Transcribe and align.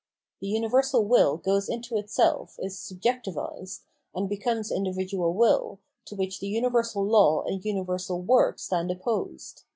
The 0.39 0.47
universal 0.47 1.03
will 1.05 1.37
goes 1.37 1.69
into 1.69 1.95
itself, 1.95 2.55
is 2.57 2.79
sub 2.79 3.01
jecti 3.01 3.33
vised, 3.35 3.81
and 4.15 4.27
becomes 4.27 4.71
individual 4.71 5.35
will, 5.35 5.77
to 6.05 6.15
which 6.15 6.39
the 6.39 6.47
universal 6.47 7.05
law 7.05 7.43
and 7.43 7.63
universal 7.63 8.19
work 8.19 8.57
stand 8.57 8.89
opposed. 8.89 9.63